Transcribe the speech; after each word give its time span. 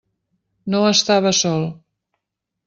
No 0.75 0.79
estava 0.93 1.33
sol. 1.41 1.63